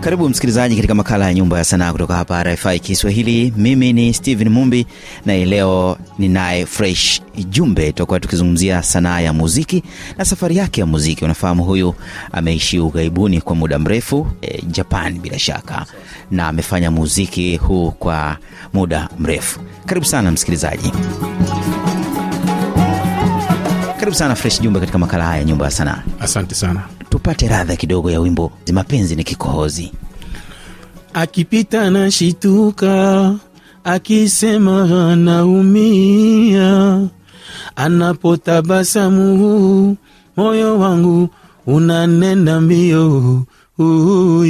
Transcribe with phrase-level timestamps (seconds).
[0.00, 3.52] Karibu msikilizaji katika makala ya Nyumba ya Sanaa kutoka hapa RFI Kiswahili.
[3.56, 4.86] Mimi ni Steven Mumbi
[5.26, 7.86] na leo ninaye Fresh Jumbe.
[7.86, 9.82] Tutakuwa tukizungumzia sanaa ya muziki
[10.18, 11.24] na safari yake ya muziki.
[11.24, 11.94] Unafahamu huyu
[12.32, 15.86] ameishi ughaibuni kwa muda mrefu e, Japan bila shaka,
[16.30, 18.36] na amefanya muziki huu kwa
[18.72, 19.60] muda mrefu.
[19.86, 20.92] Karibu sana msikilizaji,
[24.00, 26.02] karibu sana Fresh Jumbe katika makala haya Nyumba ya Sanaa.
[26.20, 26.80] Asante sana.
[27.10, 29.92] Tupate radha kidogo ya wimbo mapenzi ni kikohozi.
[31.14, 33.34] Akipita na shituka,
[33.84, 37.00] akisema anaumia,
[37.76, 39.96] anapotabasamu
[40.36, 41.28] moyo wangu
[41.66, 43.42] unanenda mbio.
[43.78, 44.46] Uh,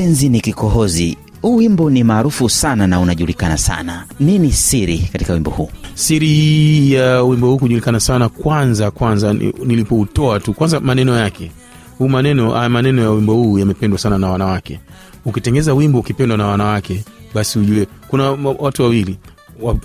[0.00, 1.16] Mapenzi ni kikohozi.
[1.42, 4.04] Huu wimbo ni maarufu sana na unajulikana sana.
[4.20, 5.70] Nini siri katika wimbo huu?
[5.94, 9.32] Siri ya wimbo huu kujulikana sana, kwanza kwanza
[9.64, 11.50] nilipoutoa tu, kwanza maneno yake
[11.98, 14.80] huu maneno haya maneno ya wimbo huu yamependwa sana na wanawake.
[15.24, 19.18] Ukitengeza wimbo ukipendwa na wanawake, basi ujue kuna watu wawili,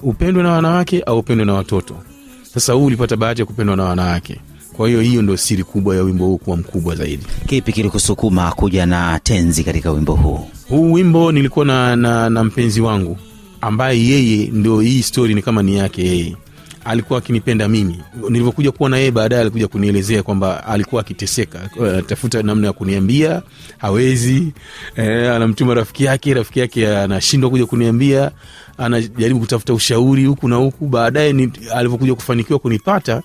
[0.04, 1.96] upendwe na wanawake au upendwe na watoto.
[2.54, 4.40] Sasa huu ulipata bahati ya kupendwa na wanawake,
[4.78, 7.24] kwa hiyo hiyo ndio siri kubwa ya wimbo huu kuwa mkubwa zaidi.
[7.48, 10.40] Kipi kilikusukuma kuja na tenzi katika wimbo huu?
[10.70, 13.18] huu wimbo nilikuwa na, na, na mpenzi wangu
[13.62, 16.36] ambaye yeye ndio hii stori ni kama ni yake yeye
[16.86, 18.00] alikuwa akinipenda mimi
[18.30, 23.42] nilivyokuja kuwa na yeye baadaye alikuja kunielezea kwamba alikuwa akiteseka anatafuta namna ya kuniambia
[23.78, 24.54] hawezi
[24.98, 28.32] E, anamtuma rafiki yake rafiki yake anashindwa kuja kuniambia
[28.78, 33.22] anajaribu kutafuta ushauri huku na huku baadaye alivyokuja kufanikiwa kunipata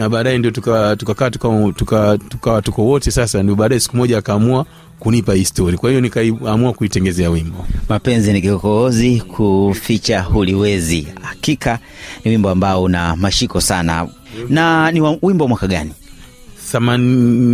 [0.00, 4.18] na baadaye ndio tukakaa tuka tukawa tuka, tuka, tuko wote sasa ndio baadaye siku moja
[4.18, 4.66] akaamua
[4.98, 11.06] kunipa hii stori kwa hiyo nikaamua kuitengezea wimbo Mapenzi ni kikohozi, kuficha huliwezi.
[11.22, 11.78] Hakika
[12.24, 14.08] ni wimbo ambao una mashiko sana.
[14.48, 15.92] Na ni wimbo mwaka gani?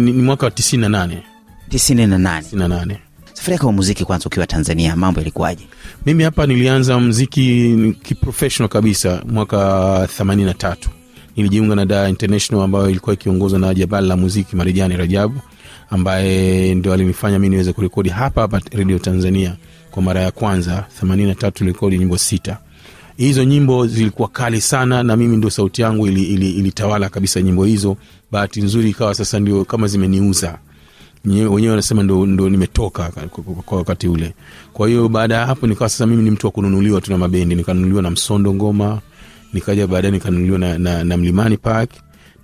[0.04, 1.68] Ni mwaka wa tisini na nane 98.
[1.68, 2.18] tisini na
[2.68, 2.98] nane
[3.32, 5.64] Safari yako ya muziki kwanza, ukiwa Tanzania, mambo yalikuwaje?
[6.06, 10.90] mimi hapa nilianza mziki kiprofessional kabisa mwaka themanini na tatu
[11.36, 15.41] nilijiunga na Dar International ambayo ilikuwa ikiongozwa na jabali la muziki Marijani Rajabu
[15.91, 19.56] ambaye ndio alinifanya mi niweze kurekodi hapa hapa redio Tanzania
[19.91, 20.84] kwa mara ya kwanza.
[21.00, 22.58] themanini na tatu rekodi nyimbo sita.
[23.16, 27.64] Hizo nyimbo zilikuwa kali sana, na mimi ndio sauti yangu ilitawala ili, ili kabisa nyimbo
[27.64, 27.96] hizo.
[28.32, 30.58] Bahati nzuri ikawa sasa ndio kama zimeniuza
[31.25, 33.12] wenyewe wanasema ndo, ndo nimetoka
[33.66, 34.34] kwa- wakati ule.
[34.72, 37.54] Kwa hiyo baada ya hapo nikawa sasa mimi ni mtu wa kununuliwa tu na mabendi,
[37.54, 39.00] nikanunuliwa na Msondo Ngoma,
[39.52, 41.90] nikaja baadaye nikanunuliwa na, na, na Mlimani Park,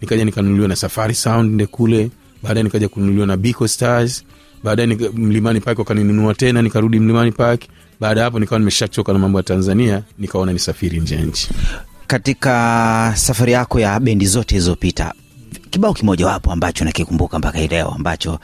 [0.01, 2.11] nikaja nikanunuliwa na Safari Sound nde kule,
[2.43, 4.25] baadaye nikaja kununuliwa na Biko Stars,
[4.65, 7.63] baadaye Mlimani Park wakaninunua tena, nikarudi Mlimani Park.
[8.01, 11.49] Baada ya hapo nikawa nimeshachoka na mambo ya Tanzania, nikaona nisafiri nje ya nchi.
[12.07, 15.15] Katika safari yako ya bendi zote zilizopita,
[15.71, 18.39] kibao kimojawapo ambacho nakikumbuka mpaka hii leo ambacho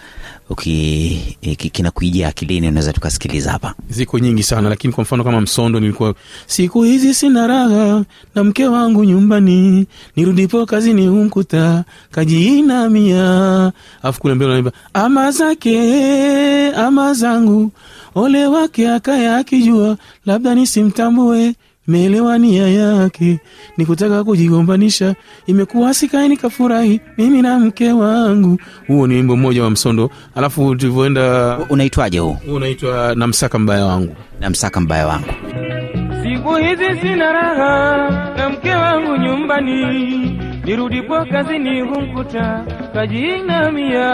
[0.62, 3.74] ki- kinakuijia akilini, unaweza tukasikiliza hapa?
[3.90, 6.14] ziko nyingi sana lakini kwa mfano kama msondo nilikuwa
[6.46, 8.04] siku hizi sina raha
[8.34, 9.86] na mke wangu nyumbani
[10.16, 17.70] nirudipo kazini humkuta kajiinamia afu kule ama zake ama zangu
[18.14, 19.96] ole wake akaya akijua
[20.26, 21.54] labda nisimtambue
[21.88, 23.38] meelewa nia yake
[23.76, 25.14] ni kutaka kujigombanisha
[25.46, 31.58] imekuwa sikai nikafurahi mimi na mke wangu huo ni wimbo mmoja wa msondo alafu tulivyoenda
[31.70, 32.36] Unaitwaje huu?
[32.46, 35.26] huu unaitwa namsaka mbaya wangu na msaka mbaya wangu.
[36.22, 39.84] Siku hizi sina raha na mke wangu nyumbani,
[40.64, 42.64] nirudipo kazini humkuta
[42.94, 44.08] kajiinamia.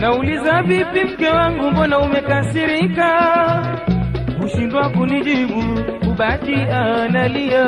[0.00, 3.08] Nauliza vipi mke wangu, mbona umekasirika?
[4.40, 5.62] Hushindwa kunijibu,
[6.10, 7.64] ubaki analia.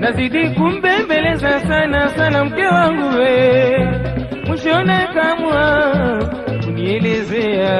[0.00, 3.78] nazidi kumbembeleza sana sana mke wangu we,
[4.46, 5.82] mwishone kamwa
[6.64, 7.78] kunielezea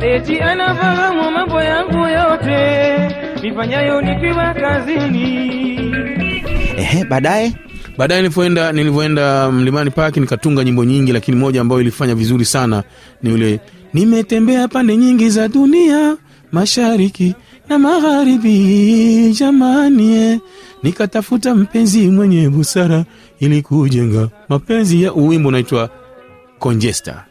[0.00, 2.56] eti anafahamu mambo yangu yote
[3.50, 5.26] nifanyayo nikiwa kazini.
[6.76, 7.52] Ehe, baadaye?
[7.98, 12.82] Baadaye nilivyoenda nilivyoenda mlimani park nikatunga nyimbo nyingi lakini moja ambayo ilifanya vizuri sana
[13.22, 13.60] ni ule
[13.94, 16.16] nimetembea pande nyingi za dunia
[16.52, 17.34] mashariki
[17.68, 20.40] na magharibi jamani
[20.82, 23.04] nikatafuta mpenzi mwenye busara
[23.40, 25.90] ili kujenga mapenzi ya uwimbo unaitwa
[26.58, 27.24] conjesta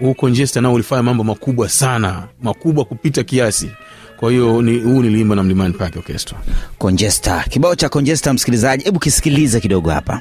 [0.00, 3.70] huu conjesta nao ulifanya mambo makubwa sana makubwa kupita kiasi
[4.16, 6.38] kwa hiyo ni, huu niliimba na mlimani park orchestra.
[6.78, 10.20] Conjesta, kibao cha Conjesta, msikilizaji, hebu kisikilize kidogo hapa.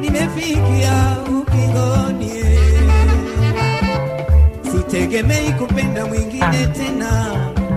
[0.00, 2.32] nimefikia ukingoni,
[4.72, 7.26] sitegemei kupenda mwingine tena.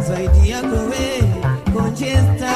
[0.07, 1.23] Zaidi yako we
[1.73, 2.51] Conchesta.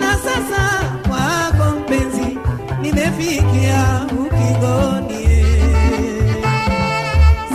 [0.00, 2.38] Na sasa wako mpenzi,
[2.82, 5.44] nimefikia ukingoni,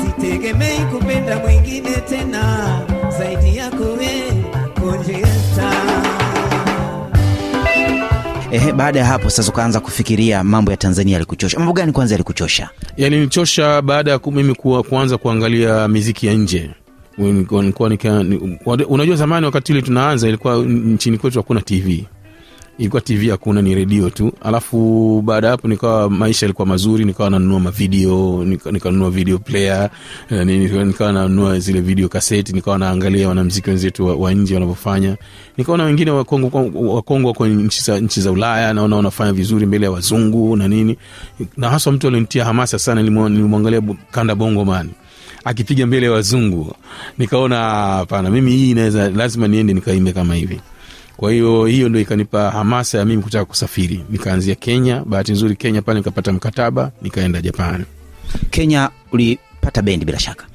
[0.05, 2.79] sitegemei kupenda mwingine tena
[3.21, 4.11] zaidi yako we
[4.79, 5.71] Conchesta.
[8.51, 11.57] Ehe, baada ya hapo sasa ukaanza kufikiria mambo ya Tanzania yalikuchosha.
[11.59, 12.69] Mambo gani kwanza yalikuchosha?
[12.97, 14.55] yalinichosha baada ya mimi
[14.89, 16.69] kuanza kuangalia miziki ya nje
[18.89, 22.05] unajua zamani wakati ile tunaanza ilikuwa nchini kwetu hakuna tv
[22.81, 24.31] ilikuwa tv hakuna ni redio tu.
[24.41, 29.89] Alafu baada ya hapo nikawa maisha yalikuwa mazuri nikawa nanunua mavideo nikanunua video player
[30.29, 34.53] eh, ni- nika- nikawa nanunua zile video kaseti nikawa naangalia wanamziki wenzetu wa, wa nje
[34.53, 35.17] wanavyofanya.
[35.57, 40.97] Nikaona wengine wakongo wako nchi za, ulaya naona wanafanya vizuri mbele ya wazungu na nini.
[41.57, 43.81] Na haswa mtu alinitia hamasa sana nilimwangalia
[44.11, 44.65] kanda bongo
[45.45, 46.75] akipiga mbele ya wazungu.
[47.17, 50.59] Nikaona hapana mimi hii inaweza lazima niende nikaimbe kama hivi
[51.21, 55.81] kwa hiyo hiyo ndo ikanipa hamasa ya mimi kutaka kusafiri nikaanzia kenya bahati nzuri kenya
[55.81, 57.85] pale nikapata mkataba nikaenda japan
[58.49, 60.45] Kenya ulipata bendi bila shaka.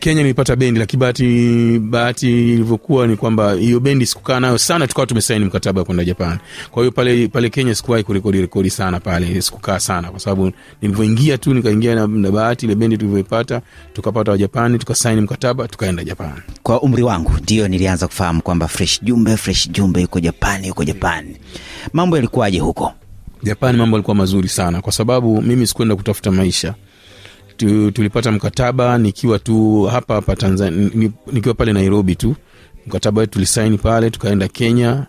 [0.00, 5.06] Kenya nilipata bendi lakini bahati bahati ilivyokuwa ni kwamba hiyo bendi sikukaa nayo sana tukawa
[5.06, 6.38] tumesaini mkataba kwenda japan
[6.70, 10.52] kwa hiyo pale pale kenya sikuwahi kurekodi rekodi sana pale sikukaa sana kwa sababu
[10.82, 13.62] nilivyoingia tu nikaingia na, na bahati ile bendi tulivyoipata
[13.92, 16.32] tukapata wajapani tukasaini mkataba tukaenda japan
[16.62, 21.36] Kwa umri wangu ndio nilianza kufahamu kwamba Fresh Jumbe, Fresh Jumbe yuko Japani, yuko Japani.
[21.92, 22.92] Mambo yalikuwaje huko?
[23.42, 26.74] Japani mambo yalikuwa mazuri sana, kwa sababu mimi sikuenda kutafuta maisha
[27.66, 30.90] tu, tulipata mkataba nikiwa tu hapa hapa Tanzania,
[31.32, 32.34] nikiwa pale Nairobi tu.
[32.86, 35.06] Mkataba wetu tulisaini pale, tukaenda Kenya,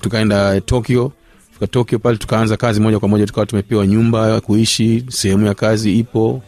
[0.00, 1.12] tukaenda Tokyo,
[1.54, 5.54] tuka Tokyo pale tukaanza kazi moja kwa moja, tukawa tumepewa nyumba ya kuishi, sehemu ya
[5.54, 6.42] kazi ipo,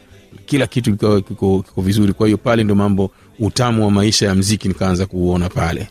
[0.47, 2.13] kila kitu kiko, kiko, kiko vizuri.
[2.13, 5.89] Kwa hiyo pale ndo mambo, utamu wa maisha ya mziki nikaanza kuuona pale.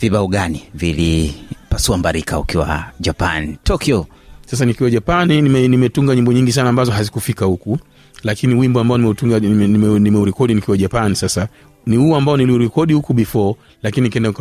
[0.00, 4.06] Vibao gani vilipasua mbarika ukiwa Japan, Tokyo?
[4.46, 5.68] sasa nikiwa japani nime-
[6.14, 7.78] nyimbo nyingi sana ambazo hazikufika huku
[8.24, 11.48] lakini wimbo ambao nimeutunga nime- nime- nimeurekodi nikiwa japani sasa
[11.86, 14.32] ni huu ambao niliurekodi huku before lakini kenda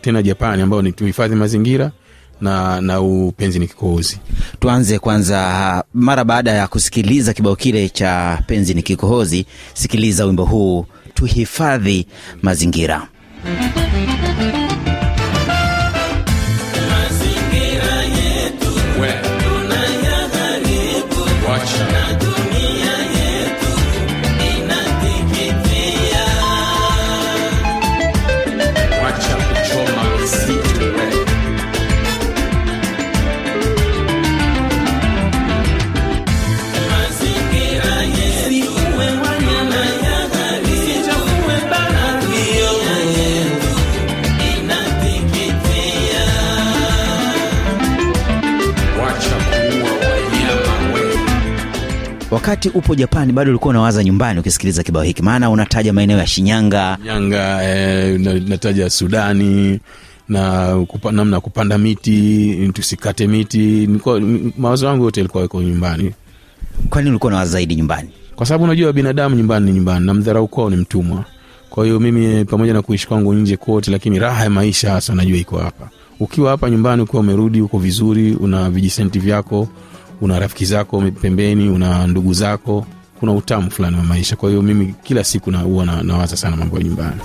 [0.00, 1.92] tena japani ambao ni tuhifadhi mazingira
[2.40, 4.18] na na upenzi ni kikohozi.
[4.60, 10.86] Tuanze kwanza, mara baada ya kusikiliza kibao kile cha penzi ni kikohozi, sikiliza wimbo huu
[11.14, 12.06] tuhifadhi
[12.42, 13.08] mazingira.
[52.30, 56.96] Wakati upo Japani bado ulikuwa unawaza nyumbani ukisikiliza kibao hiki, maana unataja maeneo ya Shinyanga.
[57.00, 59.80] Shinyanga eh, nataja sudani
[60.28, 63.88] na kupa, namna ya kupanda miti tusikate miti.
[64.58, 66.12] Mawazo yangu yote yalikuwa yako nyumbani.
[66.90, 68.08] Kwani ulikuwa unawaza zaidi nyumbani?
[68.38, 71.24] kwa sababu unajua binadamu nyumbani ni nyumbani na mdharau kwao ni mtumwa.
[71.70, 75.38] Kwa hiyo mimi pamoja na kuishi kwangu nje kote lakini raha ya maisha hasa najua
[75.38, 75.88] iko hapa.
[76.20, 79.68] Ukiwa hapa nyumbani ukiwa umerudi uko vizuri una vijisenti vyako
[80.20, 82.86] una rafiki zako pembeni una ndugu zako
[83.20, 84.36] kuna utamu fulani wa maisha.
[84.36, 87.20] Kwa hiyo mimi kila siku huwa na, nawaza sana mambo ya nyumbani.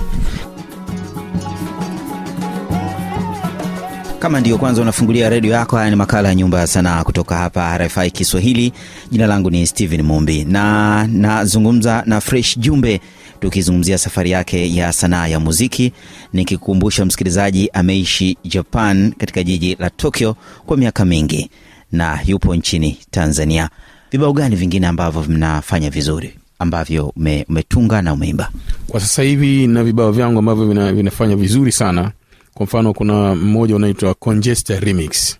[4.18, 7.78] Kama ndio kwanza unafungulia redio yako, haya ni makala ya Nyumba ya Sanaa kutoka hapa
[7.78, 8.72] RFI Kiswahili.
[9.10, 13.00] Jina langu ni Steven Mumbi na nazungumza na Fresh Jumbe
[13.40, 15.92] tukizungumzia safari yake ya sanaa ya muziki,
[16.32, 20.36] nikikukumbusha msikilizaji, ameishi Japan katika jiji la Tokyo
[20.66, 21.50] kwa miaka mingi
[21.94, 23.70] na yupo nchini Tanzania.
[24.12, 27.12] Vibao gani vingine ambavyo mnafanya vizuri ambavyo
[27.48, 28.50] umetunga na umeimba?
[28.86, 32.10] kwa sasa hivi na vibao vyangu ambavyo vina, vinafanya vizuri sana
[32.54, 35.36] kwa mfano kuna mmoja unaitwa Congesta remix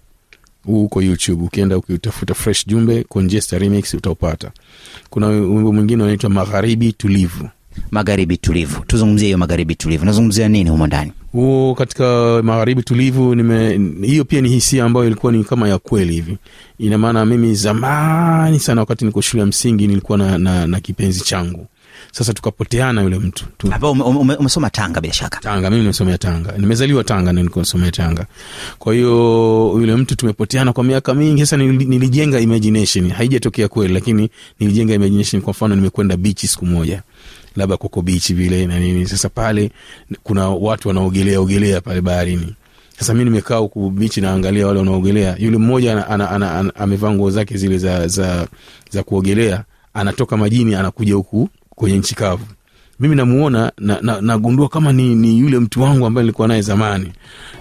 [0.67, 4.51] huu uko youtube ukienda ukiutafuta fresh jumbe congesta remix utaupata
[5.11, 7.49] kuna wimbo mwingine unaitwa magharibi tulivu
[7.90, 8.81] magharibi tulivu.
[8.87, 10.04] Tuzungumzie hiyo magharibi tulivu.
[10.04, 11.12] Nazungumzia nini humo ndani?
[11.33, 16.12] Huo katika magharibi tulivu nime hiyo pia ni hisia ambayo ilikuwa ni kama ya kweli
[16.14, 16.38] hivi.
[16.78, 21.21] Ina maana mimi zamani sana wakati niko shule ya msingi nilikuwa na, na, na kipenzi
[21.21, 21.66] changu.
[22.12, 25.40] Sasa tukapoteana yule mtu tu, ume, umesoma tanga bila shaka.
[25.40, 26.52] Tanga mimi nimesomea tanga.
[26.59, 28.26] Nimezaliwa tanga na nilikuwa tanga.
[28.78, 29.09] Kwa hiyo
[29.81, 31.40] yule mtu tumepoteana kwa miaka mingi.
[31.40, 33.11] Sasa nilijenga imagination.
[33.11, 35.43] Haijatokea kweli lakini nilijenga imagination.
[35.43, 37.02] Kwa mfano nimekwenda bichi siku moja
[37.57, 39.07] labda koko bichi vile na nini.
[39.07, 39.71] Sasa pale
[40.23, 42.55] kuna watu wanaogelea ogelea pale baharini.
[42.99, 45.37] Sasa mi nimekaa huku bichi naangalia wale wanaogelea.
[45.39, 46.07] Yule mmoja
[46.75, 48.47] amevaa nguo zake zile za, za,
[48.91, 52.45] za kuogelea anatoka majini anakuja huku kwenye nchi kavu.
[53.01, 57.13] Mimi namuona na, nagundua kama ni, ni yule mtu wangu ambaye nilikuwa naye zamani.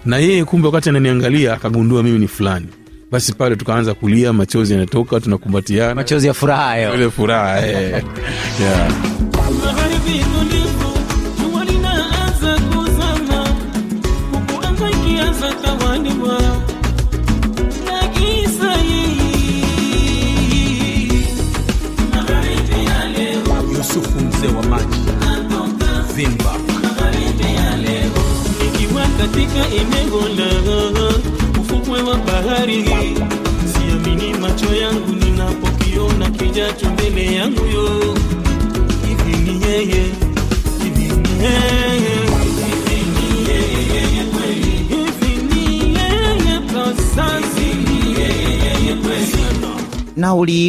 [0.05, 2.67] Na yeye kumbe wakati ananiangalia akagundua mimi ni fulani
[3.13, 8.03] basi pale tukaanza kulia machozi yanatoka tunakumbatiana machozi ya furaha hayo ile furaha eh.
[8.61, 8.91] yeah.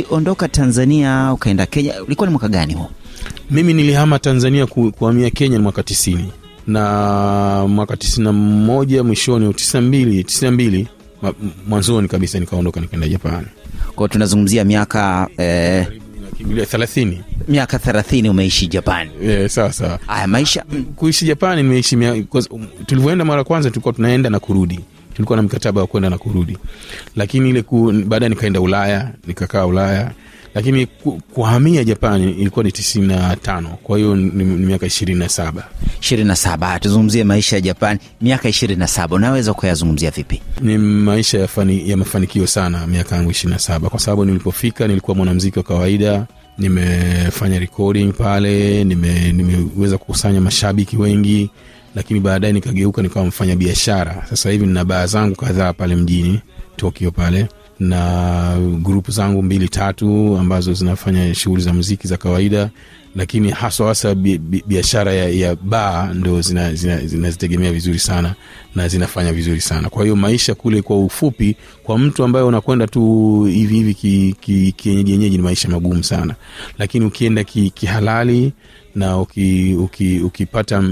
[0.03, 2.91] Uliondoka tanzania ukaenda kenya ulikuwa ni mwaka gani huo?
[3.51, 6.33] Mimi nilihama tanzania ku, kuhamia kenya ni mwaka tisini.
[6.67, 10.89] Na mwaka tisini na moja mwishoni tisini na mbili tisini na mbili
[11.69, 13.47] mwanzoni kabisa nikaondoka nikaenda japani
[13.95, 15.87] kwao tunazungumzia miaka eh,
[16.71, 17.23] thelathini.
[17.49, 19.99] miaka thelathini umeishi japani yeah, sawa sawa.
[20.09, 20.65] Aya maisha
[20.97, 21.97] kuishi japani nimeishi
[22.87, 24.81] tulivyoenda mara kwanza tulikuwa tunaenda na kurudi
[25.15, 26.59] tulikuwa na mkataba wa kwenda na kurudi.
[27.17, 30.11] Lakini ile ku, baadaye nikaenda ulaya nikakaa ulaya.
[30.55, 33.69] Lakini ku, kuhamia japani ilikuwa ni tisini na tano.
[33.83, 35.69] Kwa hiyo ni, miaka ishirini na saba.
[36.01, 36.79] Ishirini na saba.
[36.81, 39.17] Tuzungumzie maisha ya japani miaka ishirini na saba.
[39.17, 40.43] Unaweza kuyazungumzia vipi?
[40.61, 43.89] Ni maisha ya, fani, ya mafanikio sana miaka yangu ishirini na saba.
[43.89, 46.27] Kwa sababu nilipofika nilikuwa mwanamziki wa kawaida.
[46.59, 48.85] Nimefanya recording pale.
[48.85, 51.51] Nime- nimeweza kukusanya mashabiki wengi
[51.95, 54.27] lakini baadaye nikageuka nikawa mfanya biashara.
[54.31, 56.41] Sasa hivi nina baa zangu kadhaa pale mjini
[56.77, 57.49] tokyo pale
[57.81, 62.71] na grupu zangu mbili tatu ambazo zinafanya shughuli za muziki za kawaida.
[63.17, 68.35] Lakini haswa hasa bi- bi- biashara ya, ya baa ndo zinazitegemea zina, zina vizuri sana
[68.75, 69.89] na zinafanya vizuri sana.
[69.89, 74.73] Kwa hiyo maisha kule kwa ufupi kwa mtu ambaye unakwenda tu hivi hivi ki- ki-
[74.77, 76.35] kienyeji ni maisha magumu sana.
[76.79, 78.53] Lakini ukienda ki- kihalali
[78.95, 80.83] na uki, uki, ukipata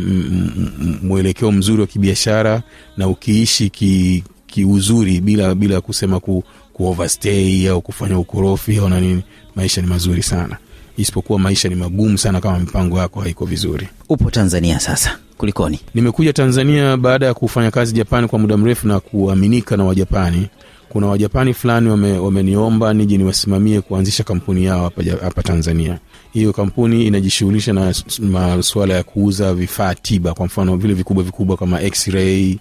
[1.03, 2.63] mwelekeo mzuri wa kibiashara
[2.97, 9.01] na ukiishi ki, kiuzuri bila bila kusema ku, ku overstay au kufanya ukorofi au na
[9.01, 9.23] nini
[9.55, 10.57] maisha ni mazuri sana.
[10.97, 13.89] Isipokuwa maisha ni magumu sana kama mipango yako haiko vizuri.
[14.09, 15.81] Upo tanzania sasa kulikoni?
[15.95, 20.47] Nimekuja tanzania baada ya kufanya kazi japani kwa muda mrefu na kuaminika na wajapani
[20.93, 25.99] kuna wajapani fulani wame- wameniomba nije niwasimamie kuanzisha kampuni yao hapa hapa tanzania.
[26.33, 31.83] Hiyo kampuni inajishughulisha na masuala ya kuuza vifaa tiba kwa mfano vile vikubwa vikubwa kama
[31.83, 32.57] x-ray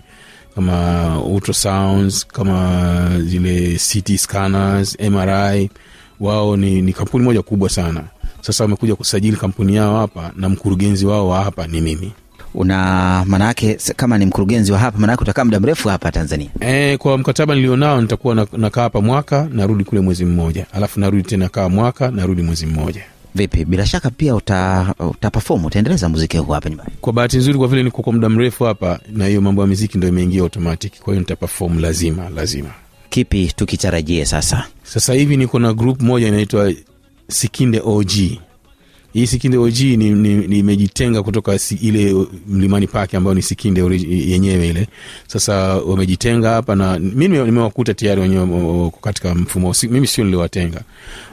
[0.56, 5.70] kama ultrasounds kama zile ct scanners mri
[6.20, 8.04] wao ni, ni kampuni moja kubwa sana.
[8.42, 12.12] Sasa wamekuja kusajili kampuni yao hapa na mkurugenzi wao wa hapa ni mimi
[12.54, 16.50] una maanaake kama ni mkurugenzi wa hapa maanake utakaa muda mrefu hapa tanzania.
[16.60, 20.66] E, kwa mkataba nilionao nitakuwa nakaa hapa mwaka narudi kule mwezi mmoja.
[20.74, 23.02] Alafu narudi tena kaa mwaka narudi mwezi mmoja.
[23.36, 23.66] Vipi?
[23.66, 26.90] Bila shaka pia uta, utapafom utaendeleza muziki huu hapa nyumbani.
[27.02, 29.98] Kwa bahati nzuri kwa vile niko kwa muda mrefu hapa na hiyo mambo ya miziki
[29.98, 32.70] ndo imeingia automatic kwa hiyo nitapafom lazima lazima.
[33.10, 34.66] Kipi tukitarajie sasa?
[34.84, 36.74] Sasa hivi niko na group moja inaitwa
[37.28, 38.12] sikinde og
[39.14, 44.68] hii sikinde og ni- ni- nimejitenga kutoka si, ile mlimani pake ambayo ni sikinde yenyewe
[44.70, 44.88] ile.
[45.28, 49.76] Sasa wamejitenga hapa na mi nimewakuta tayari wenyewe katika mfumo.
[49.90, 50.82] Mimi sio niliwatenga.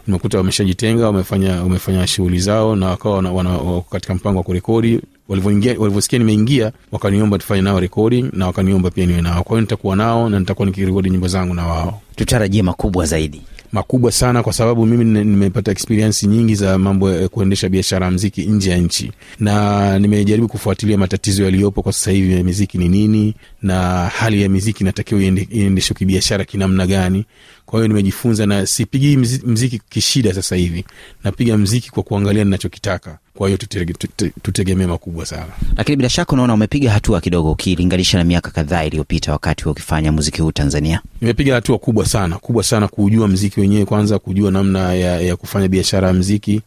[0.07, 5.01] Nimekuta wameshajitenga wamefanya wamefanya shughuli zao na wakawa katika mpango wa kurekodi.
[5.29, 9.43] Walivyosikia nimeingia wakaniomba tufanye nao rekodi na wakaniomba pia niwe nao.
[9.43, 12.01] Kwa hiyo nitakuwa nao na nitakuwa nikirekodi nyimbo zangu na wao.
[12.17, 17.69] Tutarajie makubwa zaidi makubwa sana kwa sababu mimi nimepata experience nyingi za mambo ya kuendesha
[17.69, 19.13] biashara ya mziki nje ya nchi.
[19.41, 24.49] Na nimejaribu kufuatilia matatizo yaliyopo kwa sasa hivi ya miziki ni nini na hali ya
[24.49, 27.25] miziki inatakiwa iende- iendeshwe kibiashara kinamna gani
[27.69, 30.85] kwa hiyo nimejifunza na sipigi mzi- mziki kishida sasa hivi.
[31.25, 33.19] Napiga mziki kwa kuangalia ninachokitaka.
[33.35, 35.47] Kwa hiyo tutege- tute- tutegemee makubwa sana.
[35.77, 40.13] Lakini bila shaka unaona umepiga hatua kidogo ukilinganisha na miaka kadhaa iliyopita wakati wa ukifanya
[40.13, 41.01] muziki huu tanzania.
[41.21, 45.69] Nimepiga hatua kubwa sana kubwa sana kuujua mziki wenyewe kwanza kujua namna ya, ya kufanya
[45.69, 46.61] biashara ya mziki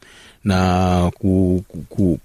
[0.43, 2.20] na ku, ku, ku,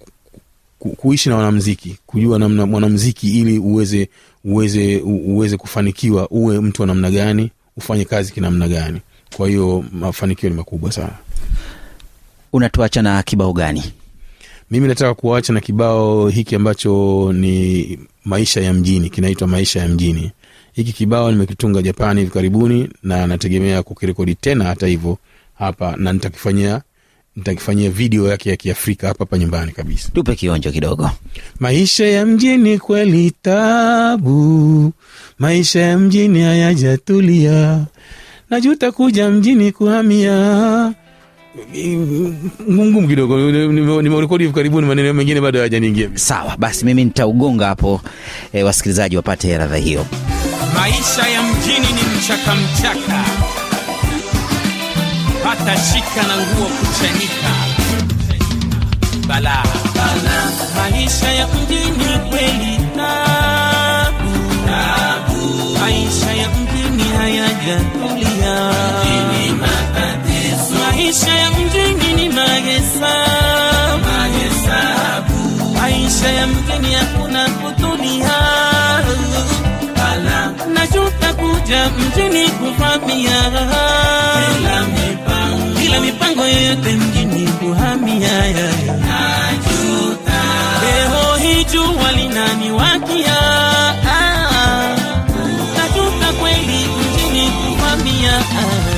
[0.78, 1.99] ku, kuishi na wanamziki.
[2.06, 4.09] Kujua namna mwanamziki ili uweze
[4.45, 9.00] uweze uweze kufanikiwa uwe mtu wa namna gani ufanye kazi kinamna gani.
[9.37, 11.12] Kwa hiyo mafanikio ni makubwa sana.
[12.52, 13.83] Unatuacha na kibao gani?
[14.71, 20.33] Mimi nataka kuacha na kibao hiki ambacho ni maisha ya mjini kinaitwa maisha ya mjini.
[20.73, 25.18] Hiki kibao nimekitunga japani hivi karibuni na nategemea kukirekodi tena hata hivyo
[25.59, 26.83] hapa na nitakifanyia
[27.37, 30.09] nitakifanyia video yake ya kiafrika hapa hapa nyumbani kabisa.
[30.14, 31.11] Tupe kionjo kidogo.
[31.61, 34.92] Maisha ya mjini kweli tabu
[35.38, 37.78] maisha ya mjini hayajatulia.
[38.50, 40.93] Najuta kuja mjini kuhamia.
[42.71, 46.09] Ngumu kidogo Nime- nimerekodi hivi karibuni maneno mengine bado hayajaniingia.
[46.14, 48.00] Sawa basi mimi nitaugonga hapo
[48.52, 50.07] e, wasikilizaji wapate radha hiyo.
[50.75, 53.25] Maisha ya mjini ni mchaka mchaka,
[55.45, 57.52] hata shika na nguo kuchanika.
[59.28, 59.62] Bala.
[59.95, 63.65] Bala, maisha ya mjini kweli tabu.
[65.87, 68.73] Maisha ya mjini hayajatulia,
[70.81, 74.07] maisha ya mjini ni mahesabu.
[75.81, 78.33] Maisha ya mjini hakuna kutulia.
[80.75, 83.50] Najuta kuja mjini kuvamia
[85.76, 86.43] bila mipango.
[86.47, 88.43] Yoyote mjini kuhamia.
[88.87, 90.43] Najuta.
[90.83, 93.37] Leo hii jua linaniwakia,
[98.49, 98.96] kuvamia.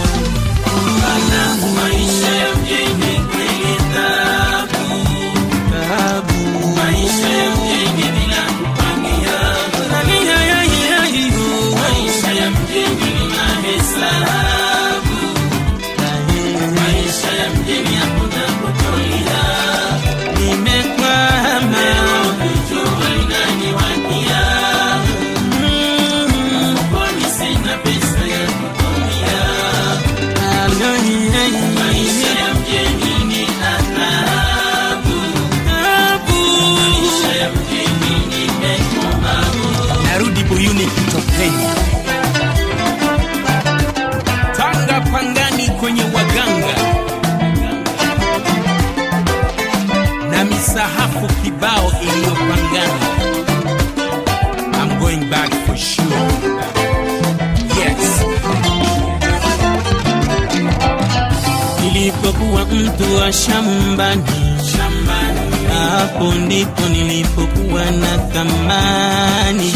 [63.99, 69.73] Shambani, hapo ndipo nilipokuwa na thamani.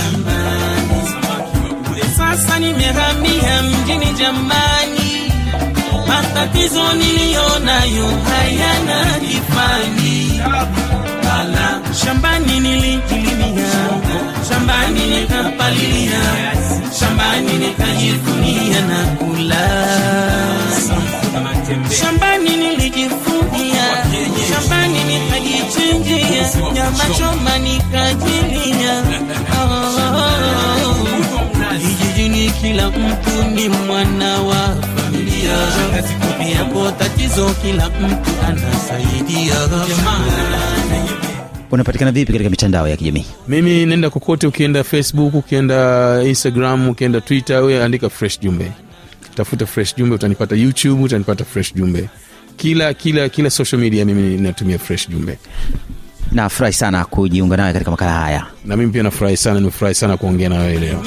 [2.16, 5.32] Sasa nimehamia mjini jamani,
[6.08, 10.42] matatizo niliyonayo hayana kifani.
[12.04, 13.72] Shambani nilijilimia,
[14.48, 16.20] shambani nikapalilia,
[17.00, 19.68] shambani nikajivunia na kula.
[22.00, 23.31] Shambani nilijifungia,
[24.48, 29.02] shambani nikajichinjia, nyama choma nikajilia.
[29.62, 31.06] Oh,
[31.78, 35.52] Kijijini kila mtu ni mwana wa familia,
[36.58, 39.54] yapo tatizo kila mtu anasaidia.
[41.70, 43.26] unapatikana vipi katika mitandao ya kijamii?
[43.48, 48.72] Mimi nenda kokote ukienda facebook ukienda instagram ukienda twitter we andika fresh jumbe.
[49.34, 52.08] Tafuta fresh jumbe utanipata youtube utanipata fresh jumbe
[52.62, 55.38] kila kila kila social media mimi natumia fresh jumbe.
[56.32, 58.46] Nafurahi sana kujiunga nawe katika makala haya.
[58.64, 61.02] Na mimi pia nafurahi sana nimefurahi sana kuongea na wewe leo.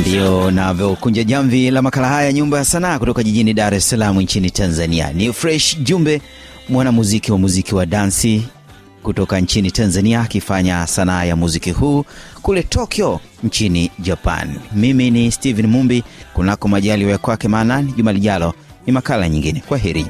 [0.00, 4.50] Ndiyo navyokunja jamvi la makala haya nyumba ya sanaa kutoka jijini dar es salaam nchini
[4.50, 5.12] tanzania.
[5.12, 6.20] Ni fresh jumbe
[6.68, 8.42] mwanamuziki wa muziki wa dansi
[9.02, 12.04] kutoka nchini tanzania akifanya sanaa ya muziki huu
[12.42, 14.56] kule tokyo nchini japan.
[14.74, 16.04] Mimi ni stephen mumbi
[16.34, 18.54] kunako majaliwa ya kwake maanani juma lijalo
[18.86, 19.62] ni makala nyingine.
[19.68, 20.06] Kwa heri